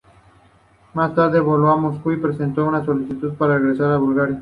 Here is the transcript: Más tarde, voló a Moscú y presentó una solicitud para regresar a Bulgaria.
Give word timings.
Más 0.95 1.13
tarde, 1.13 1.39
voló 1.39 1.69
a 1.69 1.75
Moscú 1.77 2.11
y 2.11 2.17
presentó 2.17 2.65
una 2.65 2.83
solicitud 2.83 3.35
para 3.35 3.59
regresar 3.59 3.91
a 3.91 3.97
Bulgaria. 3.97 4.39